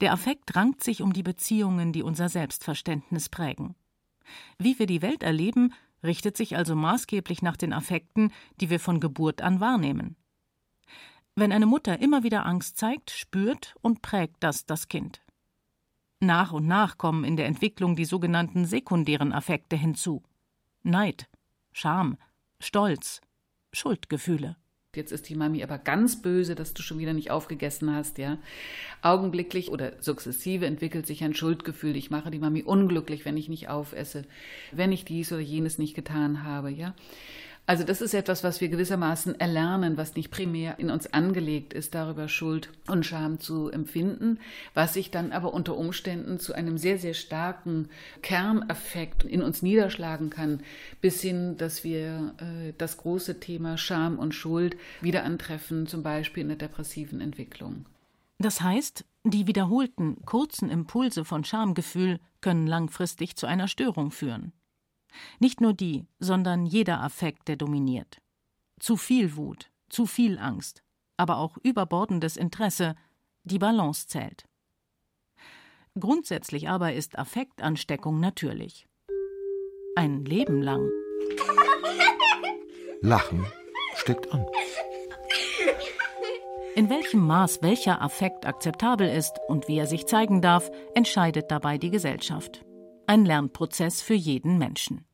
Der 0.00 0.12
Affekt 0.12 0.56
rankt 0.56 0.82
sich 0.82 1.02
um 1.02 1.12
die 1.12 1.22
Beziehungen, 1.22 1.92
die 1.92 2.02
unser 2.02 2.28
Selbstverständnis 2.28 3.28
prägen. 3.28 3.74
Wie 4.58 4.78
wir 4.78 4.86
die 4.86 5.02
Welt 5.02 5.22
erleben, 5.22 5.74
richtet 6.02 6.36
sich 6.36 6.56
also 6.56 6.74
maßgeblich 6.74 7.42
nach 7.42 7.56
den 7.56 7.72
Affekten, 7.72 8.32
die 8.60 8.70
wir 8.70 8.80
von 8.80 9.00
Geburt 9.00 9.42
an 9.42 9.60
wahrnehmen. 9.60 10.16
Wenn 11.34 11.52
eine 11.52 11.66
Mutter 11.66 12.00
immer 12.00 12.22
wieder 12.22 12.44
Angst 12.44 12.76
zeigt, 12.76 13.10
spürt 13.10 13.74
und 13.80 14.02
prägt 14.02 14.36
das 14.40 14.66
das 14.66 14.88
Kind. 14.88 15.22
Nach 16.20 16.52
und 16.52 16.66
nach 16.66 16.98
kommen 16.98 17.24
in 17.24 17.36
der 17.36 17.46
Entwicklung 17.46 17.96
die 17.96 18.04
sogenannten 18.04 18.64
sekundären 18.64 19.32
Affekte 19.32 19.76
hinzu. 19.76 20.22
Neid, 20.82 21.28
Scham, 21.72 22.16
Stolz, 22.60 23.20
Schuldgefühle. 23.72 24.56
Jetzt 24.94 25.10
ist 25.10 25.30
die 25.30 25.34
Mami 25.34 25.62
aber 25.62 25.78
ganz 25.78 26.20
böse, 26.20 26.54
dass 26.54 26.74
du 26.74 26.82
schon 26.82 26.98
wieder 26.98 27.14
nicht 27.14 27.30
aufgegessen 27.30 27.94
hast, 27.94 28.18
ja. 28.18 28.36
Augenblicklich 29.00 29.70
oder 29.70 29.94
sukzessive 30.00 30.66
entwickelt 30.66 31.06
sich 31.06 31.24
ein 31.24 31.34
Schuldgefühl. 31.34 31.96
Ich 31.96 32.10
mache 32.10 32.30
die 32.30 32.38
Mami 32.38 32.62
unglücklich, 32.62 33.24
wenn 33.24 33.38
ich 33.38 33.48
nicht 33.48 33.70
aufesse, 33.70 34.26
wenn 34.70 34.92
ich 34.92 35.06
dies 35.06 35.32
oder 35.32 35.40
jenes 35.40 35.78
nicht 35.78 35.94
getan 35.94 36.44
habe, 36.44 36.68
ja. 36.68 36.92
Also 37.64 37.84
das 37.84 38.00
ist 38.00 38.12
etwas, 38.12 38.42
was 38.42 38.60
wir 38.60 38.68
gewissermaßen 38.68 39.38
erlernen, 39.38 39.96
was 39.96 40.16
nicht 40.16 40.32
primär 40.32 40.80
in 40.80 40.90
uns 40.90 41.12
angelegt 41.12 41.72
ist, 41.72 41.94
darüber 41.94 42.28
Schuld 42.28 42.70
und 42.88 43.06
Scham 43.06 43.38
zu 43.38 43.70
empfinden, 43.70 44.40
was 44.74 44.94
sich 44.94 45.12
dann 45.12 45.30
aber 45.30 45.54
unter 45.54 45.76
Umständen 45.76 46.40
zu 46.40 46.54
einem 46.54 46.76
sehr, 46.76 46.98
sehr 46.98 47.14
starken 47.14 47.88
Kerneffekt 48.20 49.22
in 49.22 49.42
uns 49.42 49.62
niederschlagen 49.62 50.28
kann, 50.28 50.60
bis 51.00 51.22
hin, 51.22 51.56
dass 51.56 51.84
wir 51.84 52.34
äh, 52.38 52.72
das 52.78 52.96
große 52.96 53.38
Thema 53.38 53.78
Scham 53.78 54.18
und 54.18 54.34
Schuld 54.34 54.76
wieder 55.00 55.22
antreffen, 55.22 55.86
zum 55.86 56.02
Beispiel 56.02 56.42
in 56.42 56.48
der 56.48 56.58
depressiven 56.58 57.20
Entwicklung. 57.20 57.86
Das 58.38 58.60
heißt, 58.60 59.04
die 59.22 59.46
wiederholten, 59.46 60.16
kurzen 60.24 60.68
Impulse 60.68 61.24
von 61.24 61.44
Schamgefühl 61.44 62.18
können 62.40 62.66
langfristig 62.66 63.36
zu 63.36 63.46
einer 63.46 63.68
Störung 63.68 64.10
führen. 64.10 64.52
Nicht 65.38 65.60
nur 65.60 65.72
die, 65.72 66.06
sondern 66.18 66.66
jeder 66.66 67.00
Affekt, 67.00 67.48
der 67.48 67.56
dominiert. 67.56 68.20
Zu 68.78 68.96
viel 68.96 69.36
Wut, 69.36 69.70
zu 69.88 70.06
viel 70.06 70.38
Angst, 70.38 70.82
aber 71.16 71.38
auch 71.38 71.56
überbordendes 71.62 72.36
Interesse, 72.36 72.96
die 73.44 73.58
Balance 73.58 74.06
zählt. 74.06 74.44
Grundsätzlich 75.98 76.68
aber 76.68 76.94
ist 76.94 77.18
Affektansteckung 77.18 78.18
natürlich. 78.18 78.86
Ein 79.94 80.24
Leben 80.24 80.62
lang. 80.62 80.88
Lachen 83.02 83.44
steckt 83.94 84.32
an. 84.32 84.46
In 86.74 86.88
welchem 86.88 87.26
Maß 87.26 87.60
welcher 87.60 88.00
Affekt 88.00 88.46
akzeptabel 88.46 89.06
ist 89.06 89.38
und 89.48 89.68
wie 89.68 89.76
er 89.76 89.86
sich 89.86 90.06
zeigen 90.06 90.40
darf, 90.40 90.70
entscheidet 90.94 91.50
dabei 91.50 91.76
die 91.76 91.90
Gesellschaft 91.90 92.64
ein 93.12 93.26
Lernprozess 93.26 94.00
für 94.00 94.14
jeden 94.14 94.56
Menschen. 94.56 95.04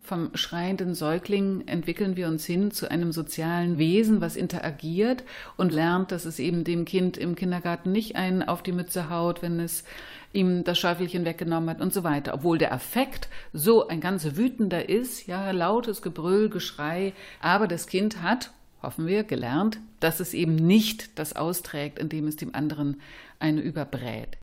Vom 0.00 0.34
schreienden 0.34 0.94
Säugling 0.94 1.68
entwickeln 1.68 2.16
wir 2.16 2.28
uns 2.28 2.46
hin 2.46 2.70
zu 2.70 2.90
einem 2.90 3.12
sozialen 3.12 3.76
Wesen, 3.76 4.22
was 4.22 4.36
interagiert 4.36 5.24
und 5.58 5.70
lernt, 5.70 6.10
dass 6.10 6.24
es 6.24 6.38
eben 6.38 6.64
dem 6.64 6.86
Kind 6.86 7.18
im 7.18 7.34
Kindergarten 7.34 7.92
nicht 7.92 8.16
einen 8.16 8.42
auf 8.42 8.62
die 8.62 8.72
Mütze 8.72 9.10
haut, 9.10 9.42
wenn 9.42 9.60
es 9.60 9.84
ihm 10.32 10.64
das 10.64 10.78
Schäufelchen 10.78 11.26
weggenommen 11.26 11.68
hat 11.68 11.82
und 11.82 11.92
so 11.92 12.02
weiter. 12.02 12.32
Obwohl 12.32 12.56
der 12.56 12.72
Affekt 12.72 13.28
so 13.52 13.88
ein 13.88 14.00
ganz 14.00 14.24
wütender 14.36 14.88
ist, 14.88 15.26
ja, 15.26 15.50
lautes 15.50 16.00
Gebrüll, 16.00 16.48
Geschrei, 16.48 17.12
aber 17.40 17.68
das 17.68 17.86
Kind 17.86 18.22
hat, 18.22 18.52
hoffen 18.80 19.06
wir, 19.06 19.22
gelernt, 19.22 19.80
dass 20.00 20.20
es 20.20 20.32
eben 20.32 20.54
nicht 20.54 21.18
das 21.18 21.36
austrägt, 21.36 21.98
indem 21.98 22.26
es 22.26 22.36
dem 22.36 22.54
anderen 22.54 23.02
eine 23.38 23.60
überbrät. 23.60 24.38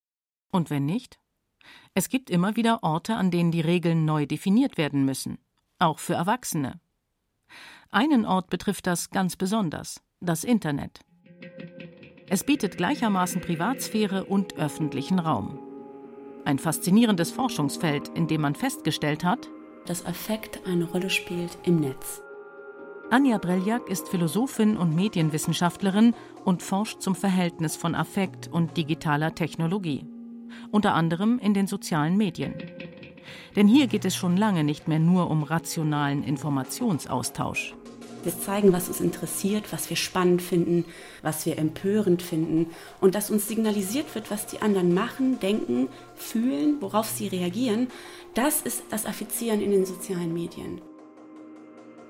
Und 0.51 0.69
wenn 0.69 0.85
nicht? 0.85 1.20
Es 1.93 2.09
gibt 2.09 2.29
immer 2.29 2.55
wieder 2.55 2.83
Orte, 2.83 3.15
an 3.15 3.31
denen 3.31 3.51
die 3.51 3.61
Regeln 3.61 4.05
neu 4.05 4.25
definiert 4.25 4.77
werden 4.77 5.05
müssen, 5.05 5.37
auch 5.79 5.99
für 5.99 6.13
Erwachsene. 6.13 6.79
Einen 7.89 8.25
Ort 8.25 8.49
betrifft 8.49 8.87
das 8.87 9.09
ganz 9.09 9.35
besonders, 9.35 10.01
das 10.21 10.43
Internet. 10.45 11.01
Es 12.29 12.45
bietet 12.45 12.77
gleichermaßen 12.77 13.41
Privatsphäre 13.41 14.23
und 14.23 14.55
öffentlichen 14.55 15.19
Raum. 15.19 15.59
Ein 16.45 16.59
faszinierendes 16.59 17.31
Forschungsfeld, 17.31 18.07
in 18.09 18.27
dem 18.27 18.41
man 18.41 18.55
festgestellt 18.55 19.25
hat, 19.25 19.49
dass 19.85 20.05
Affekt 20.05 20.65
eine 20.65 20.85
Rolle 20.85 21.09
spielt 21.09 21.57
im 21.63 21.81
Netz. 21.81 22.21
Anja 23.09 23.37
Breljak 23.37 23.89
ist 23.89 24.07
Philosophin 24.07 24.77
und 24.77 24.95
Medienwissenschaftlerin 24.95 26.15
und 26.45 26.63
forscht 26.63 27.01
zum 27.01 27.13
Verhältnis 27.13 27.75
von 27.75 27.93
Affekt 27.93 28.47
und 28.47 28.77
digitaler 28.77 29.35
Technologie 29.35 30.05
unter 30.71 30.93
anderem 30.93 31.39
in 31.39 31.53
den 31.53 31.67
sozialen 31.67 32.17
Medien. 32.17 32.55
Denn 33.55 33.67
hier 33.67 33.87
geht 33.87 34.05
es 34.05 34.15
schon 34.15 34.37
lange 34.37 34.63
nicht 34.63 34.87
mehr 34.87 34.99
nur 34.99 35.29
um 35.29 35.43
rationalen 35.43 36.23
Informationsaustausch. 36.23 37.75
Wir 38.23 38.37
zeigen, 38.37 38.71
was 38.71 38.87
uns 38.87 39.01
interessiert, 39.01 39.73
was 39.73 39.89
wir 39.89 39.97
spannend 39.97 40.43
finden, 40.43 40.85
was 41.23 41.45
wir 41.47 41.57
empörend 41.57 42.21
finden 42.21 42.67
und 42.99 43.15
dass 43.15 43.31
uns 43.31 43.47
signalisiert 43.47 44.13
wird, 44.13 44.29
was 44.29 44.45
die 44.45 44.61
anderen 44.61 44.93
machen, 44.93 45.39
denken, 45.39 45.89
fühlen, 46.15 46.77
worauf 46.81 47.07
sie 47.07 47.27
reagieren. 47.27 47.87
Das 48.35 48.61
ist 48.61 48.83
das 48.91 49.07
Affizieren 49.07 49.59
in 49.59 49.71
den 49.71 49.85
sozialen 49.85 50.33
Medien. 50.33 50.81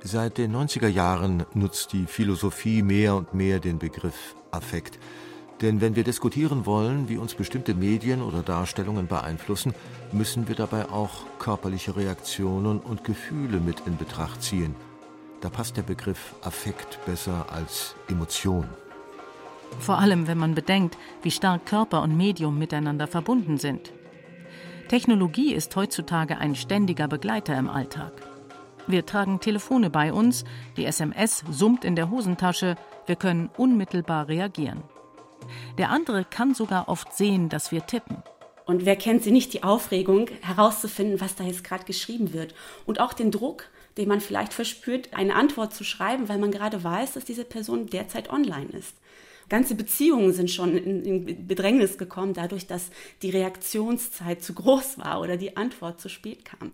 Seit 0.03 0.37
den 0.37 0.53
90er 0.53 0.87
Jahren 0.87 1.45
nutzt 1.53 1.93
die 1.93 2.05
Philosophie 2.07 2.81
mehr 2.81 3.15
und 3.15 3.33
mehr 3.33 3.59
den 3.59 3.79
Begriff 3.79 4.35
Affekt. 4.51 4.99
Denn 5.61 5.79
wenn 5.79 5.95
wir 5.95 6.03
diskutieren 6.03 6.65
wollen, 6.65 7.07
wie 7.07 7.17
uns 7.17 7.35
bestimmte 7.35 7.75
Medien 7.75 8.23
oder 8.23 8.41
Darstellungen 8.41 9.07
beeinflussen, 9.07 9.73
müssen 10.11 10.47
wir 10.47 10.55
dabei 10.55 10.89
auch 10.89 11.11
körperliche 11.37 11.95
Reaktionen 11.95 12.79
und 12.79 13.03
Gefühle 13.03 13.59
mit 13.59 13.81
in 13.85 13.95
Betracht 13.95 14.41
ziehen. 14.41 14.75
Da 15.39 15.49
passt 15.49 15.77
der 15.77 15.83
Begriff 15.83 16.33
Affekt 16.41 16.99
besser 17.05 17.45
als 17.51 17.95
Emotion. 18.09 18.65
Vor 19.79 19.99
allem, 19.99 20.27
wenn 20.27 20.37
man 20.37 20.55
bedenkt, 20.55 20.97
wie 21.21 21.31
stark 21.31 21.65
Körper 21.67 22.01
und 22.01 22.17
Medium 22.17 22.57
miteinander 22.57 23.07
verbunden 23.07 23.57
sind. 23.57 23.93
Technologie 24.87 25.53
ist 25.53 25.75
heutzutage 25.75 26.37
ein 26.39 26.55
ständiger 26.55 27.07
Begleiter 27.07 27.57
im 27.57 27.69
Alltag. 27.69 28.11
Wir 28.87 29.05
tragen 29.05 29.39
Telefone 29.39 29.89
bei 29.89 30.11
uns, 30.11 30.43
die 30.75 30.85
SMS 30.85 31.43
summt 31.49 31.85
in 31.85 31.95
der 31.95 32.09
Hosentasche, 32.09 32.75
wir 33.05 33.15
können 33.15 33.49
unmittelbar 33.57 34.27
reagieren. 34.27 34.83
Der 35.77 35.89
andere 35.89 36.25
kann 36.25 36.53
sogar 36.53 36.89
oft 36.89 37.13
sehen, 37.13 37.49
dass 37.49 37.71
wir 37.71 37.85
tippen. 37.85 38.17
Und 38.65 38.85
wer 38.85 38.95
kennt 38.95 39.23
sie 39.23 39.31
nicht, 39.31 39.53
die 39.53 39.63
Aufregung 39.63 40.29
herauszufinden, 40.41 41.19
was 41.19 41.35
da 41.35 41.43
jetzt 41.43 41.63
gerade 41.63 41.83
geschrieben 41.83 42.33
wird. 42.33 42.53
Und 42.85 42.99
auch 42.99 43.13
den 43.13 43.31
Druck, 43.31 43.69
den 43.97 44.07
man 44.07 44.21
vielleicht 44.21 44.53
verspürt, 44.53 45.13
eine 45.13 45.35
Antwort 45.35 45.73
zu 45.73 45.83
schreiben, 45.83 46.29
weil 46.29 46.37
man 46.37 46.51
gerade 46.51 46.83
weiß, 46.83 47.13
dass 47.13 47.25
diese 47.25 47.43
Person 47.43 47.87
derzeit 47.87 48.29
online 48.29 48.69
ist. 48.69 48.95
Ganze 49.49 49.75
Beziehungen 49.75 50.31
sind 50.31 50.49
schon 50.49 50.77
in, 50.77 51.45
Bedrängnis 51.47 51.97
gekommen, 51.97 52.33
dadurch, 52.33 52.67
dass 52.67 52.89
die 53.21 53.31
Reaktionszeit 53.31 54.41
zu 54.41 54.53
groß 54.53 54.99
war 54.99 55.19
oder 55.19 55.35
die 55.35 55.57
Antwort 55.57 55.99
zu 55.99 56.07
spät 56.07 56.45
kam. 56.45 56.71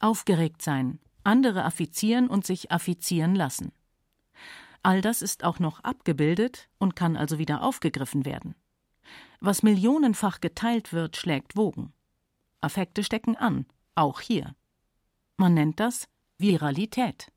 Aufgeregt 0.00 0.62
sein, 0.62 0.98
andere 1.24 1.64
affizieren 1.64 2.28
und 2.28 2.46
sich 2.46 2.72
affizieren 2.72 3.34
lassen. 3.34 3.72
All 4.82 5.02
das 5.02 5.22
ist 5.22 5.44
auch 5.44 5.58
noch 5.58 5.80
abgebildet 5.80 6.68
und 6.78 6.96
kann 6.96 7.16
also 7.16 7.38
wieder 7.38 7.62
aufgegriffen 7.62 8.24
werden. 8.24 8.54
Was 9.40 9.62
millionenfach 9.62 10.40
geteilt 10.40 10.92
wird, 10.92 11.16
schlägt 11.16 11.56
Wogen. 11.56 11.92
Affekte 12.60 13.04
stecken 13.04 13.36
an, 13.36 13.66
auch 13.94 14.20
hier. 14.20 14.54
Man 15.36 15.54
nennt 15.54 15.80
das 15.80 16.08
Viralität. 16.38 17.32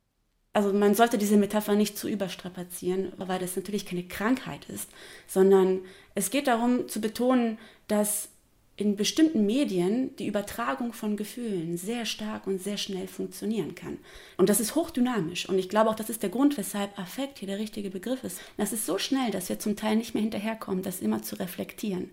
Also 0.54 0.72
man 0.72 0.94
sollte 0.94 1.18
diese 1.18 1.38
Metapher 1.38 1.76
nicht 1.76 1.98
zu 1.98 2.08
überstrapazieren, 2.08 3.12
weil 3.18 3.40
das 3.40 3.56
natürlich 3.56 3.86
keine 3.86 4.04
Krankheit 4.04 4.70
ist, 4.70 4.90
sondern 5.26 5.82
es 6.14 6.30
geht 6.30 6.48
darum 6.48 6.88
zu 6.88 7.02
betonen, 7.02 7.58
dass 7.88 8.30
in 8.76 8.96
bestimmten 8.96 9.46
Medien 9.46 10.16
die 10.16 10.26
Übertragung 10.26 10.94
von 10.94 11.16
Gefühlen 11.16 11.78
sehr 11.78 12.06
stark 12.06 12.48
und 12.48 12.60
sehr 12.60 12.78
schnell 12.78 13.08
funktionieren 13.08 13.76
kann. 13.76 14.00
Und 14.38 14.50
das 14.50 14.60
ist 14.60 14.74
hochdynamisch. 14.74 15.48
Und 15.48 15.60
ich 15.60 15.70
glaube 15.70 15.92
auch, 15.92 15.96
das 15.96 16.10
ist 16.10 16.24
der 16.24 16.32
Grund, 16.32 16.58
weshalb 16.58 16.98
Affekt 16.98 17.38
hier 17.38 17.48
der 17.48 17.60
richtige 17.60 17.92
Begriff 17.92 18.24
ist. 18.24 18.42
Das 18.58 18.74
ist 18.74 18.88
so 18.88 18.98
schnell, 18.98 19.30
dass 19.30 19.50
wir 19.50 19.60
zum 19.60 19.76
Teil 19.76 19.96
nicht 19.96 20.16
mehr 20.16 20.24
hinterherkommen, 20.24 20.82
das 20.82 21.02
immer 21.02 21.22
zu 21.22 21.36
reflektieren. 21.36 22.10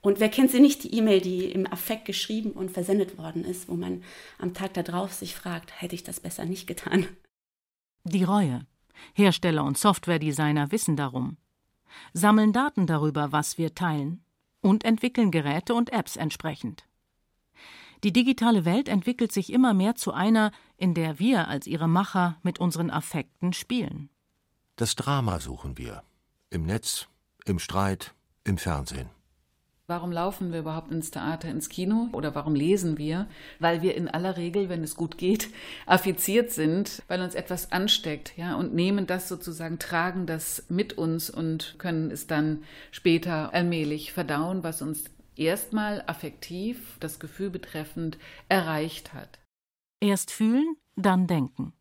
Und 0.00 0.18
wer 0.18 0.30
kennt 0.30 0.50
sie 0.50 0.60
nicht, 0.60 0.84
die 0.84 0.94
E-Mail, 0.94 1.20
die 1.20 1.44
im 1.44 1.70
Affekt 1.70 2.06
geschrieben 2.06 2.52
und 2.52 2.70
versendet 2.70 3.18
worden 3.18 3.44
ist, 3.44 3.68
wo 3.68 3.74
man 3.74 4.02
am 4.38 4.54
Tag 4.54 4.74
darauf 4.74 5.12
sich 5.12 5.34
fragt, 5.34 5.82
hätte 5.82 5.94
ich 5.94 6.04
das 6.04 6.20
besser 6.20 6.46
nicht 6.46 6.66
getan? 6.66 7.06
Die 8.04 8.24
Reue. 8.24 8.62
Hersteller 9.12 9.64
und 9.64 9.76
Softwaredesigner 9.76 10.72
wissen 10.72 10.96
darum. 10.96 11.36
Sammeln 12.14 12.52
Daten 12.52 12.86
darüber, 12.86 13.32
was 13.32 13.58
wir 13.58 13.74
teilen 13.74 14.22
und 14.68 14.84
entwickeln 14.84 15.30
Geräte 15.30 15.74
und 15.74 15.92
Apps 15.92 16.16
entsprechend. 16.16 16.84
Die 18.04 18.12
digitale 18.12 18.64
Welt 18.64 18.88
entwickelt 18.88 19.32
sich 19.32 19.52
immer 19.52 19.74
mehr 19.74 19.96
zu 19.96 20.12
einer, 20.12 20.52
in 20.76 20.94
der 20.94 21.18
wir 21.18 21.48
als 21.48 21.66
ihre 21.66 21.88
Macher 21.88 22.38
mit 22.42 22.60
unseren 22.60 22.90
Affekten 22.90 23.52
spielen. 23.52 24.08
Das 24.76 24.94
Drama 24.94 25.40
suchen 25.40 25.76
wir. 25.76 26.04
Im 26.50 26.64
Netz, 26.64 27.08
im 27.44 27.58
Streit, 27.58 28.14
im 28.44 28.56
Fernsehen. 28.56 29.10
Warum 29.90 30.12
laufen 30.12 30.52
wir 30.52 30.60
überhaupt 30.60 30.92
ins 30.92 31.10
Theater, 31.10 31.48
ins 31.48 31.70
Kino 31.70 32.10
oder 32.12 32.34
warum 32.34 32.54
lesen 32.54 32.98
wir? 32.98 33.26
Weil 33.58 33.80
wir 33.80 33.94
in 33.94 34.06
aller 34.06 34.36
Regel, 34.36 34.68
wenn 34.68 34.84
es 34.84 34.96
gut 34.96 35.16
geht, 35.16 35.48
affiziert 35.86 36.50
sind, 36.50 37.02
weil 37.08 37.22
uns 37.22 37.34
etwas 37.34 37.72
ansteckt, 37.72 38.36
ja, 38.36 38.54
und 38.56 38.74
nehmen 38.74 39.06
das 39.06 39.28
sozusagen, 39.28 39.78
tragen 39.78 40.26
das 40.26 40.66
mit 40.68 40.98
uns 40.98 41.30
und 41.30 41.76
können 41.78 42.10
es 42.10 42.26
dann 42.26 42.64
später 42.90 43.54
allmählich 43.54 44.12
verdauen, 44.12 44.62
was 44.62 44.82
uns 44.82 45.04
erstmal 45.36 46.04
affektiv, 46.06 46.98
das 47.00 47.18
Gefühl 47.18 47.48
betreffend, 47.48 48.18
erreicht 48.50 49.14
hat. 49.14 49.38
Erst 50.00 50.30
fühlen, 50.30 50.76
dann 50.96 51.26
denken. 51.26 51.72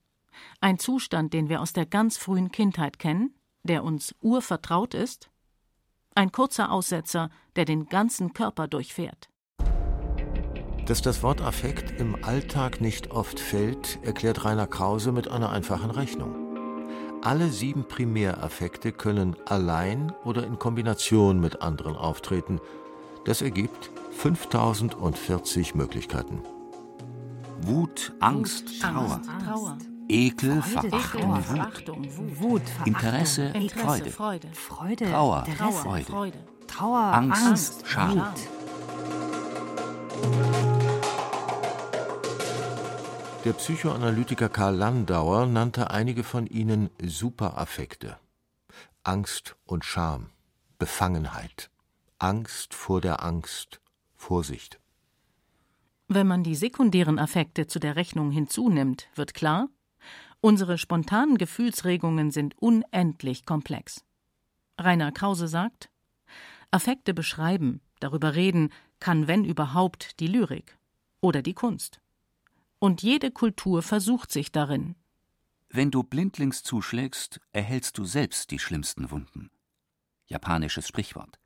Ein 0.61 0.79
Zustand, 0.79 1.33
den 1.33 1.49
wir 1.49 1.59
aus 1.59 1.73
der 1.73 1.85
ganz 1.85 2.17
frühen 2.17 2.53
Kindheit 2.53 2.99
kennen, 2.99 3.35
der 3.63 3.83
uns 3.83 4.15
urvertraut 4.21 4.93
ist 4.93 5.29
ein 6.17 6.31
kurzer 6.31 6.71
Aussetzer, 6.71 7.29
der 7.55 7.65
den 7.65 7.87
ganzen 7.87 8.33
Körper 8.33 8.67
durchfährt. 8.67 9.29
Dass 10.87 11.01
das 11.01 11.21
Wort 11.21 11.41
Affekt 11.41 11.99
im 11.99 12.23
Alltag 12.23 12.81
nicht 12.81 13.11
oft 13.11 13.39
fällt, 13.39 13.99
erklärt 14.03 14.43
Rainer 14.43 14.67
Krause 14.67 15.11
mit 15.11 15.29
einer 15.29 15.51
einfachen 15.51 15.91
Rechnung. 15.91 16.33
Alle 17.21 17.49
sieben 17.49 17.87
Primäraffekte 17.87 18.91
können 18.91 19.35
allein 19.45 20.11
oder 20.23 20.45
in 20.45 20.57
Kombination 20.59 21.39
mit 21.39 21.61
anderen 21.61 21.95
auftreten. 21.95 22.59
Das 23.25 23.41
ergibt 23.41 23.91
5040 24.11 25.75
Möglichkeiten. 25.75 26.41
Wut, 27.61 28.13
Angst, 28.19 28.81
Trauer. 28.81 29.21
Trauer. 29.43 29.77
Ekel, 30.09 30.61
Verachtung, 30.61 31.35
Wut. 31.47 32.39
Wut, 32.39 32.61
Interesse, 32.85 33.53
Freude. 33.75 34.11
Freude, 34.53 35.05
Trauer, 35.05 35.45
Freude. 35.45 36.37
Trauer, 36.67 37.13
Angst, 37.13 37.85
Scham. 37.85 38.23
Der 43.43 43.53
Psychoanalytiker 43.53 44.49
Karl 44.49 44.75
Landauer 44.75 45.45
nannte 45.45 45.91
einige 45.91 46.23
von 46.23 46.47
ihnen 46.47 46.89
Superaffekte. 47.01 48.17
Angst 49.03 49.55
und 49.65 49.85
Scham, 49.85 50.31
Befangenheit, 50.79 51.69
Angst 52.19 52.73
vor 52.73 52.99
der 52.99 53.23
Angst, 53.23 53.79
Vorsicht. 54.15 54.79
Wenn 56.09 56.27
man 56.27 56.43
die 56.43 56.55
sekundären 56.55 57.19
Affekte 57.19 57.67
zu 57.67 57.79
der 57.79 57.95
Rechnung 57.95 58.31
hinzunimmt, 58.31 59.07
wird 59.15 59.33
klar, 59.33 59.69
Unsere 60.47 60.77
spontanen 60.77 61.37
Gefühlsregungen 61.37 62.31
sind 62.31 62.57
unendlich 62.57 63.45
komplex. 63.45 64.05
Rainer 64.77 65.11
Krause 65.11 65.49
sagt, 65.49 65.89
Affekte 66.71 67.13
beschreiben, 67.13 67.81
darüber 67.99 68.33
reden, 68.33 68.71
kann, 69.01 69.27
wenn 69.27 69.43
überhaupt, 69.43 70.21
die 70.21 70.27
Lyrik 70.27 70.77
oder 71.19 71.41
die 71.41 71.53
Kunst. 71.53 71.99
Und 72.79 73.03
jede 73.03 73.29
Kultur 73.29 73.81
versucht 73.81 74.31
sich 74.31 74.53
darin. 74.53 74.95
Wenn 75.67 75.91
du 75.91 76.01
blindlings 76.01 76.63
zuschlägst, 76.63 77.41
erhältst 77.51 77.97
du 77.97 78.05
selbst 78.05 78.49
die 78.49 78.59
schlimmsten 78.59 79.11
Wunden. 79.11 79.51
Japanisches 80.27 80.87
Sprichwort. 80.87 81.41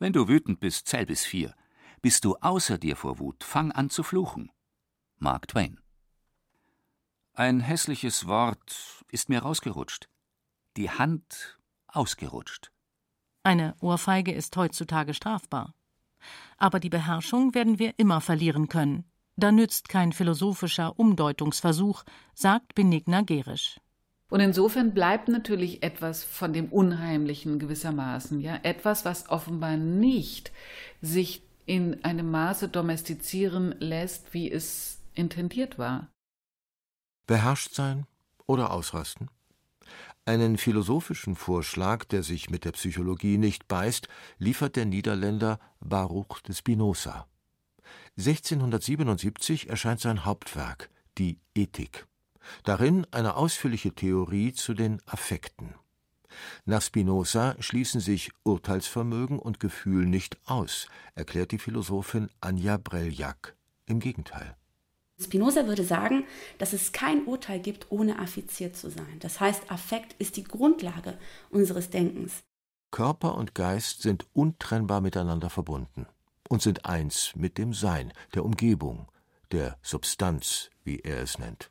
Wenn 0.00 0.12
du 0.12 0.26
wütend 0.26 0.58
bist, 0.58 0.88
zähl 0.88 1.06
bis 1.06 1.24
vier. 1.24 1.54
Bist 2.02 2.24
du 2.24 2.34
außer 2.40 2.76
dir 2.76 2.96
vor 2.96 3.20
Wut, 3.20 3.44
fang 3.44 3.70
an 3.70 3.88
zu 3.88 4.02
fluchen. 4.02 4.50
Mark 5.18 5.46
Twain. 5.46 5.78
Ein 7.38 7.60
hässliches 7.60 8.26
Wort 8.26 9.04
ist 9.12 9.28
mir 9.28 9.42
rausgerutscht. 9.42 10.08
Die 10.76 10.90
Hand 10.90 11.60
ausgerutscht. 11.86 12.72
Eine 13.44 13.76
Ohrfeige 13.80 14.32
ist 14.32 14.56
heutzutage 14.56 15.14
strafbar. 15.14 15.72
Aber 16.56 16.80
die 16.80 16.88
Beherrschung 16.88 17.54
werden 17.54 17.78
wir 17.78 17.96
immer 17.96 18.20
verlieren 18.20 18.66
können. 18.66 19.04
Da 19.36 19.52
nützt 19.52 19.88
kein 19.88 20.12
philosophischer 20.12 20.98
Umdeutungsversuch, 20.98 22.02
sagt 22.34 22.74
Benigna 22.74 23.20
Gerisch. 23.20 23.78
Und 24.30 24.40
insofern 24.40 24.92
bleibt 24.92 25.28
natürlich 25.28 25.84
etwas 25.84 26.24
von 26.24 26.52
dem 26.52 26.66
Unheimlichen 26.72 27.60
gewissermaßen, 27.60 28.40
ja, 28.40 28.58
etwas, 28.64 29.04
was 29.04 29.28
offenbar 29.28 29.76
nicht 29.76 30.50
sich 31.02 31.44
in 31.66 32.02
einem 32.02 32.32
Maße 32.32 32.68
domestizieren 32.68 33.76
lässt, 33.78 34.34
wie 34.34 34.50
es 34.50 34.98
intendiert 35.14 35.78
war. 35.78 36.08
Beherrscht 37.28 37.74
sein 37.74 38.06
oder 38.46 38.72
ausrasten? 38.72 39.30
Einen 40.24 40.56
philosophischen 40.56 41.36
Vorschlag, 41.36 42.06
der 42.06 42.22
sich 42.22 42.48
mit 42.48 42.64
der 42.64 42.72
Psychologie 42.72 43.36
nicht 43.36 43.68
beißt, 43.68 44.08
liefert 44.38 44.76
der 44.76 44.86
Niederländer 44.86 45.60
Baruch 45.78 46.40
de 46.40 46.54
Spinoza. 46.54 47.26
1677 48.16 49.68
erscheint 49.68 50.00
sein 50.00 50.24
Hauptwerk, 50.24 50.88
die 51.18 51.38
Ethik. 51.54 52.06
Darin 52.64 53.06
eine 53.10 53.36
ausführliche 53.36 53.94
Theorie 53.94 54.54
zu 54.54 54.72
den 54.72 55.02
Affekten. 55.04 55.74
Nach 56.64 56.80
Spinoza 56.80 57.56
schließen 57.60 58.00
sich 58.00 58.30
Urteilsvermögen 58.42 59.38
und 59.38 59.60
Gefühl 59.60 60.06
nicht 60.06 60.38
aus, 60.46 60.88
erklärt 61.14 61.52
die 61.52 61.58
Philosophin 61.58 62.30
Anja 62.40 62.78
Breljak. 62.78 63.54
Im 63.84 64.00
Gegenteil. 64.00 64.56
Spinoza 65.20 65.66
würde 65.66 65.84
sagen, 65.84 66.24
dass 66.58 66.72
es 66.72 66.92
kein 66.92 67.24
Urteil 67.24 67.58
gibt, 67.58 67.90
ohne 67.90 68.18
affiziert 68.18 68.76
zu 68.76 68.90
sein. 68.90 69.18
Das 69.20 69.40
heißt, 69.40 69.70
Affekt 69.70 70.14
ist 70.20 70.36
die 70.36 70.44
Grundlage 70.44 71.18
unseres 71.50 71.90
Denkens. 71.90 72.44
Körper 72.90 73.34
und 73.34 73.54
Geist 73.54 74.02
sind 74.02 74.26
untrennbar 74.32 75.00
miteinander 75.00 75.50
verbunden 75.50 76.06
und 76.48 76.62
sind 76.62 76.86
eins 76.86 77.32
mit 77.34 77.58
dem 77.58 77.74
Sein, 77.74 78.12
der 78.34 78.44
Umgebung, 78.44 79.08
der 79.52 79.76
Substanz, 79.82 80.70
wie 80.84 81.00
er 81.00 81.22
es 81.22 81.38
nennt. 81.38 81.70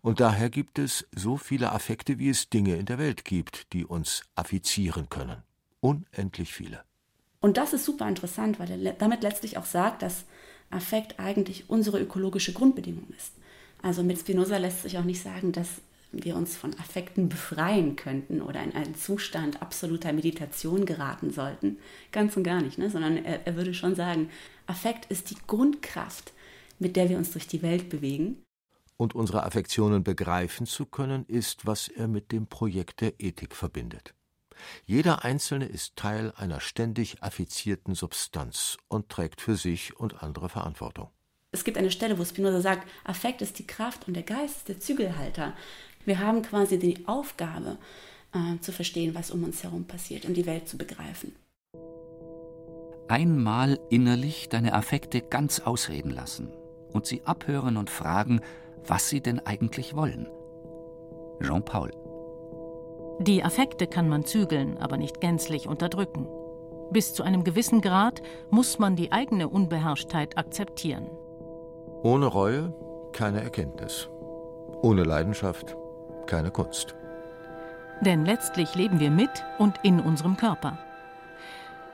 Und 0.00 0.20
daher 0.20 0.50
gibt 0.50 0.78
es 0.78 1.06
so 1.14 1.36
viele 1.36 1.72
Affekte, 1.72 2.18
wie 2.18 2.28
es 2.28 2.48
Dinge 2.48 2.76
in 2.76 2.86
der 2.86 2.98
Welt 2.98 3.24
gibt, 3.24 3.72
die 3.72 3.84
uns 3.84 4.22
affizieren 4.34 5.08
können. 5.08 5.42
Unendlich 5.80 6.52
viele. 6.52 6.84
Und 7.40 7.56
das 7.56 7.72
ist 7.72 7.84
super 7.84 8.08
interessant, 8.08 8.58
weil 8.58 8.86
er 8.86 8.92
damit 8.94 9.22
letztlich 9.22 9.58
auch 9.58 9.64
sagt, 9.64 10.02
dass 10.02 10.24
Affekt 10.70 11.18
eigentlich 11.18 11.64
unsere 11.68 12.00
ökologische 12.00 12.52
Grundbedingung 12.52 13.06
ist. 13.16 13.32
Also 13.82 14.02
mit 14.02 14.18
Spinoza 14.18 14.56
lässt 14.56 14.82
sich 14.82 14.98
auch 14.98 15.04
nicht 15.04 15.22
sagen, 15.22 15.52
dass 15.52 15.68
wir 16.12 16.36
uns 16.36 16.56
von 16.56 16.72
Affekten 16.78 17.28
befreien 17.28 17.96
könnten 17.96 18.40
oder 18.40 18.62
in 18.62 18.74
einen 18.74 18.94
Zustand 18.94 19.60
absoluter 19.60 20.12
Meditation 20.12 20.86
geraten 20.86 21.30
sollten. 21.30 21.76
Ganz 22.12 22.36
und 22.36 22.44
gar 22.44 22.62
nicht, 22.62 22.78
ne? 22.78 22.90
sondern 22.90 23.24
er, 23.24 23.46
er 23.46 23.56
würde 23.56 23.74
schon 23.74 23.94
sagen, 23.94 24.30
Affekt 24.66 25.06
ist 25.10 25.30
die 25.30 25.36
Grundkraft, 25.46 26.32
mit 26.78 26.96
der 26.96 27.08
wir 27.08 27.18
uns 27.18 27.32
durch 27.32 27.46
die 27.46 27.62
Welt 27.62 27.90
bewegen. 27.90 28.42
Und 28.96 29.14
unsere 29.14 29.44
Affektionen 29.44 30.02
begreifen 30.02 30.66
zu 30.66 30.86
können, 30.86 31.24
ist, 31.26 31.66
was 31.66 31.88
er 31.88 32.08
mit 32.08 32.32
dem 32.32 32.46
Projekt 32.46 33.00
der 33.00 33.20
Ethik 33.20 33.54
verbindet. 33.54 34.14
Jeder 34.84 35.24
Einzelne 35.24 35.66
ist 35.66 35.96
Teil 35.96 36.32
einer 36.36 36.60
ständig 36.60 37.22
affizierten 37.22 37.94
Substanz 37.94 38.76
und 38.88 39.08
trägt 39.08 39.40
für 39.40 39.56
sich 39.56 39.96
und 39.96 40.22
andere 40.22 40.48
Verantwortung. 40.48 41.10
Es 41.50 41.64
gibt 41.64 41.78
eine 41.78 41.90
Stelle, 41.90 42.18
wo 42.18 42.24
Spinoza 42.24 42.60
sagt, 42.60 42.86
Affekt 43.04 43.40
ist 43.40 43.58
die 43.58 43.66
Kraft 43.66 44.06
und 44.06 44.14
der 44.14 44.22
Geist 44.22 44.58
ist 44.58 44.68
der 44.68 44.80
Zügelhalter. 44.80 45.54
Wir 46.04 46.18
haben 46.18 46.42
quasi 46.42 46.78
die 46.78 47.06
Aufgabe, 47.06 47.78
äh, 48.32 48.60
zu 48.60 48.72
verstehen, 48.72 49.14
was 49.14 49.30
um 49.30 49.44
uns 49.44 49.62
herum 49.62 49.86
passiert 49.86 50.24
und 50.24 50.34
die 50.34 50.46
Welt 50.46 50.68
zu 50.68 50.76
begreifen. 50.76 51.34
Einmal 53.08 53.80
innerlich 53.88 54.50
deine 54.50 54.74
Affekte 54.74 55.22
ganz 55.22 55.60
ausreden 55.60 56.10
lassen 56.10 56.52
und 56.92 57.06
sie 57.06 57.24
abhören 57.24 57.78
und 57.78 57.88
fragen, 57.88 58.40
was 58.86 59.08
sie 59.08 59.22
denn 59.22 59.40
eigentlich 59.40 59.94
wollen. 59.94 60.28
Jean 61.40 61.64
Paul 61.64 61.90
die 63.18 63.42
Affekte 63.42 63.86
kann 63.86 64.08
man 64.08 64.24
zügeln, 64.24 64.78
aber 64.78 64.96
nicht 64.96 65.20
gänzlich 65.20 65.66
unterdrücken. 65.66 66.28
Bis 66.90 67.14
zu 67.14 67.22
einem 67.22 67.44
gewissen 67.44 67.80
Grad 67.80 68.22
muss 68.50 68.78
man 68.78 68.96
die 68.96 69.12
eigene 69.12 69.48
Unbeherrschtheit 69.48 70.38
akzeptieren. 70.38 71.08
Ohne 72.02 72.26
Reue 72.26 72.72
keine 73.12 73.42
Erkenntnis. 73.42 74.08
Ohne 74.82 75.02
Leidenschaft 75.02 75.76
keine 76.26 76.50
Kunst. 76.50 76.94
Denn 78.00 78.24
letztlich 78.24 78.74
leben 78.76 79.00
wir 79.00 79.10
mit 79.10 79.30
und 79.58 79.74
in 79.82 79.98
unserem 79.98 80.36
Körper. 80.36 80.78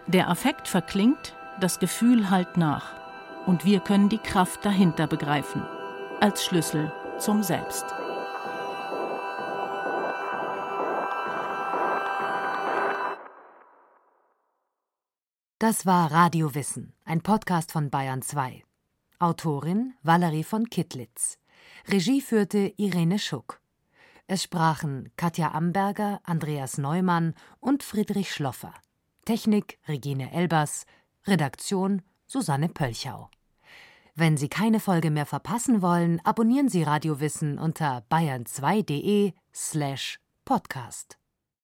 Der 0.06 0.28
Affekt 0.28 0.68
verklingt, 0.68 1.34
das 1.60 1.78
Gefühl 1.78 2.28
halt 2.28 2.58
nach. 2.58 2.92
Und 3.46 3.64
wir 3.64 3.80
können 3.80 4.10
die 4.10 4.18
Kraft 4.18 4.64
dahinter 4.64 5.06
begreifen. 5.06 5.62
Als 6.20 6.44
Schlüssel 6.44 6.92
zum 7.18 7.42
Selbst. 7.42 7.86
Das 15.66 15.86
war 15.86 16.12
Radio 16.12 16.54
Wissen, 16.54 16.92
ein 17.06 17.22
Podcast 17.22 17.72
von 17.72 17.88
Bayern 17.88 18.20
2. 18.20 18.62
Autorin 19.18 19.94
Valerie 20.02 20.44
von 20.44 20.68
Kittlitz. 20.68 21.38
Regie 21.88 22.20
führte 22.20 22.74
Irene 22.76 23.18
Schuck. 23.18 23.62
Es 24.26 24.42
sprachen 24.42 25.10
Katja 25.16 25.52
Amberger, 25.52 26.20
Andreas 26.24 26.76
Neumann 26.76 27.32
und 27.60 27.82
Friedrich 27.82 28.30
Schloffer. 28.30 28.74
Technik 29.24 29.78
Regine 29.88 30.32
Elbers, 30.32 30.84
Redaktion 31.26 32.02
Susanne 32.26 32.68
Pölchau. 32.68 33.30
Wenn 34.14 34.36
Sie 34.36 34.50
keine 34.50 34.80
Folge 34.80 35.10
mehr 35.10 35.24
verpassen 35.24 35.80
wollen, 35.80 36.20
abonnieren 36.24 36.68
Sie 36.68 36.82
Radio 36.82 37.20
Wissen 37.20 37.58
unter 37.58 38.04
bayern2.de 38.10 39.32
slash 39.54 40.20
podcast. 40.44 41.16